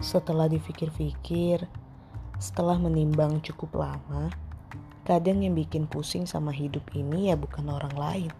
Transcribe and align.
Setelah 0.00 0.48
dipikir-pikir, 0.48 1.68
setelah 2.40 2.80
menimbang 2.80 3.44
cukup 3.44 3.84
lama, 3.84 4.32
kadang 5.04 5.44
yang 5.44 5.52
bikin 5.52 5.84
pusing 5.84 6.24
sama 6.24 6.56
hidup 6.56 6.88
ini 6.96 7.28
ya 7.28 7.36
bukan 7.36 7.68
orang 7.68 7.92
lain, 7.92 8.32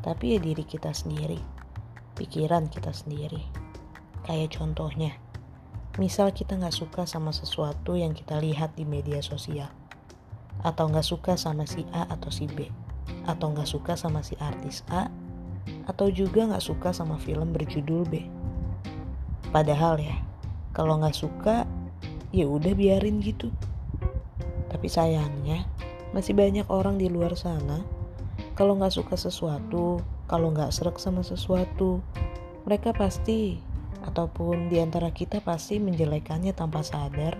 tapi 0.00 0.32
ya 0.32 0.38
diri 0.40 0.64
kita 0.64 0.96
sendiri, 0.96 1.36
pikiran 2.16 2.72
kita 2.72 2.88
sendiri. 2.88 3.44
Kayak 4.24 4.56
contohnya, 4.56 5.12
misal 6.00 6.32
kita 6.32 6.56
nggak 6.56 6.72
suka 6.72 7.04
sama 7.04 7.36
sesuatu 7.36 7.92
yang 7.92 8.16
kita 8.16 8.40
lihat 8.40 8.72
di 8.72 8.88
media 8.88 9.20
sosial, 9.20 9.68
atau 10.64 10.88
nggak 10.88 11.04
suka 11.04 11.36
sama 11.36 11.68
si 11.68 11.84
A 11.92 12.08
atau 12.08 12.32
si 12.32 12.48
B, 12.48 12.64
atau 13.28 13.52
nggak 13.52 13.68
suka 13.68 13.92
sama 13.92 14.24
si 14.24 14.40
artis 14.40 14.88
A, 14.88 15.12
atau 15.84 16.08
juga 16.08 16.48
nggak 16.48 16.64
suka 16.64 16.96
sama 16.96 17.20
film 17.20 17.52
berjudul 17.52 18.08
B. 18.08 18.24
Padahal 19.52 20.00
ya, 20.00 20.27
kalau 20.78 21.02
nggak 21.02 21.18
suka 21.18 21.66
ya 22.30 22.46
udah 22.46 22.70
biarin 22.78 23.18
gitu. 23.18 23.50
Tapi 24.70 24.86
sayangnya 24.86 25.66
masih 26.14 26.38
banyak 26.38 26.70
orang 26.70 27.02
di 27.02 27.10
luar 27.10 27.34
sana 27.34 27.82
kalau 28.54 28.78
nggak 28.78 28.94
suka 28.94 29.18
sesuatu 29.18 29.98
kalau 30.30 30.54
nggak 30.54 30.70
serak 30.70 31.02
sama 31.02 31.26
sesuatu 31.26 31.98
mereka 32.62 32.94
pasti 32.94 33.58
ataupun 34.06 34.70
di 34.70 34.78
antara 34.78 35.10
kita 35.10 35.42
pasti 35.42 35.82
menjelekannya 35.82 36.54
tanpa 36.54 36.86
sadar 36.86 37.34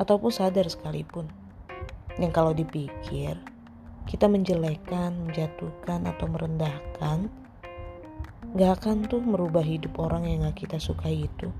ataupun 0.00 0.32
sadar 0.32 0.64
sekalipun. 0.72 1.28
Yang 2.16 2.32
kalau 2.32 2.56
dipikir 2.56 3.36
kita 4.08 4.30
menjelekan, 4.30 5.28
menjatuhkan 5.28 6.08
atau 6.08 6.26
merendahkan 6.30 7.28
gak 8.56 8.72
akan 8.80 9.04
tuh 9.04 9.20
merubah 9.20 9.60
hidup 9.60 9.98
orang 10.00 10.24
yang 10.24 10.46
gak 10.48 10.64
kita 10.64 10.78
sukai 10.80 11.28
itu 11.28 11.52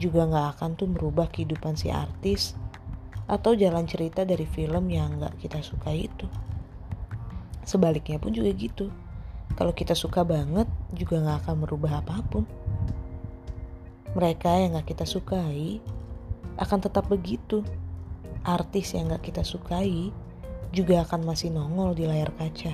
juga 0.00 0.24
gak 0.24 0.56
akan 0.56 0.70
tuh 0.80 0.88
merubah 0.88 1.28
kehidupan 1.28 1.76
si 1.76 1.92
artis 1.92 2.56
atau 3.28 3.52
jalan 3.52 3.84
cerita 3.84 4.24
dari 4.24 4.48
film 4.48 4.88
yang 4.88 5.20
gak 5.20 5.36
kita 5.38 5.60
suka 5.60 5.92
itu. 5.92 6.24
Sebaliknya 7.62 8.16
pun 8.16 8.32
juga 8.32 8.50
gitu. 8.56 8.88
Kalau 9.54 9.76
kita 9.76 9.92
suka 9.92 10.24
banget 10.24 10.66
juga 10.96 11.20
gak 11.20 11.46
akan 11.46 11.68
merubah 11.68 12.00
apa 12.00 12.24
pun. 12.26 12.48
Mereka 14.16 14.50
yang 14.66 14.80
gak 14.80 14.90
kita 14.90 15.04
sukai 15.04 15.78
akan 16.56 16.78
tetap 16.80 17.06
begitu. 17.06 17.62
Artis 18.42 18.96
yang 18.96 19.12
gak 19.12 19.28
kita 19.28 19.44
sukai 19.44 20.08
juga 20.72 21.04
akan 21.04 21.28
masih 21.28 21.52
nongol 21.52 21.92
di 21.92 22.08
layar 22.08 22.32
kaca. 22.34 22.72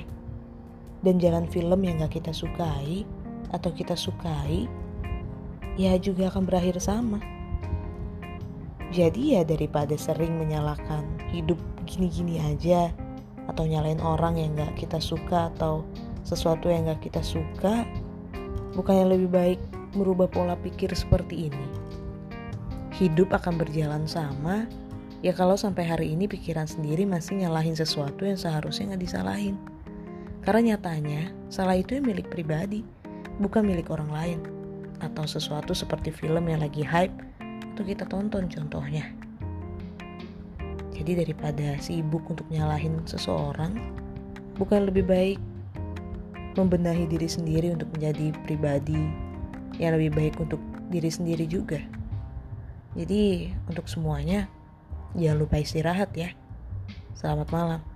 Dan 1.02 1.19
jalan 1.19 1.44
film 1.50 1.82
yang 1.84 2.00
gak 2.00 2.22
kita 2.22 2.30
sukai 2.32 3.04
atau 3.52 3.70
kita 3.74 3.92
sukai 3.92 4.85
ya 5.77 5.92
juga 6.00 6.32
akan 6.32 6.48
berakhir 6.48 6.80
sama. 6.80 7.20
Jadi 8.91 9.36
ya 9.36 9.44
daripada 9.44 9.92
sering 9.94 10.41
menyalahkan 10.41 11.05
hidup 11.28 11.60
gini-gini 11.84 12.41
aja 12.41 12.88
atau 13.46 13.69
nyalain 13.69 14.00
orang 14.00 14.41
yang 14.41 14.56
gak 14.56 14.74
kita 14.80 14.98
suka 14.98 15.52
atau 15.54 15.84
sesuatu 16.24 16.72
yang 16.72 16.88
gak 16.88 17.04
kita 17.04 17.20
suka, 17.20 17.84
bukannya 18.74 19.14
lebih 19.14 19.30
baik 19.30 19.60
merubah 19.94 20.27
pola 20.27 20.56
pikir 20.56 20.91
seperti 20.97 21.52
ini. 21.52 21.66
Hidup 22.97 23.36
akan 23.36 23.60
berjalan 23.60 24.08
sama, 24.08 24.64
ya 25.20 25.36
kalau 25.36 25.60
sampai 25.60 25.84
hari 25.84 26.06
ini 26.16 26.24
pikiran 26.24 26.64
sendiri 26.64 27.04
masih 27.04 27.44
nyalahin 27.44 27.77
sesuatu 27.77 28.24
yang 28.24 28.41
seharusnya 28.41 28.97
gak 28.97 29.04
disalahin. 29.04 29.60
Karena 30.41 30.74
nyatanya, 30.74 31.30
salah 31.52 31.77
itu 31.77 31.98
yang 31.98 32.06
milik 32.06 32.32
pribadi, 32.32 32.80
bukan 33.42 33.66
milik 33.66 33.91
orang 33.91 34.10
lain 34.10 34.55
atau 35.00 35.25
sesuatu 35.28 35.77
seperti 35.77 36.12
film 36.12 36.48
yang 36.48 36.61
lagi 36.62 36.84
hype 36.84 37.12
atau 37.75 37.83
kita 37.84 38.08
tonton 38.08 38.48
contohnya. 38.48 39.12
Jadi 40.97 41.22
daripada 41.22 41.76
sibuk 41.78 42.25
untuk 42.32 42.48
nyalahin 42.48 43.04
seseorang, 43.04 43.76
bukan 44.56 44.88
lebih 44.88 45.04
baik 45.04 45.38
membenahi 46.56 47.04
diri 47.04 47.28
sendiri 47.28 47.69
untuk 47.76 47.93
menjadi 47.93 48.32
pribadi 48.48 48.97
yang 49.76 49.93
lebih 49.93 50.16
baik 50.16 50.34
untuk 50.41 50.59
diri 50.88 51.12
sendiri 51.12 51.44
juga. 51.44 51.78
Jadi 52.97 53.53
untuk 53.69 53.84
semuanya 53.93 54.49
jangan 55.12 55.44
lupa 55.44 55.60
istirahat 55.60 56.16
ya. 56.16 56.32
Selamat 57.12 57.49
malam. 57.53 57.95